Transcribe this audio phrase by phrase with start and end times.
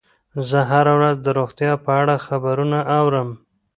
[0.49, 3.29] زه هره ورځ د روغتیا په اړه خبرونه اورم.